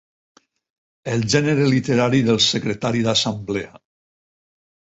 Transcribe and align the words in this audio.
El 1.15 1.25
gènere 1.33 1.67
literari 1.73 2.23
del 2.31 2.41
secretari 2.47 3.07
d'assemblea. 3.09 3.73